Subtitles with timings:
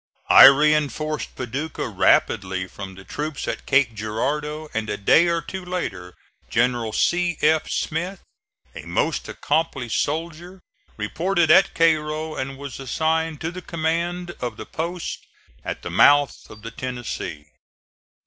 [0.31, 5.63] I reinforced Paducah rapidly from the troops at Cape Girardeau; and a day or two
[5.63, 6.15] later
[6.49, 7.37] General C.
[7.43, 7.69] F.
[7.69, 8.19] Smith,
[8.75, 10.59] a most accomplished soldier,
[10.97, 15.19] reported at Cairo and was assigned to the command of the post
[15.63, 17.49] at the mouth of the Tennessee.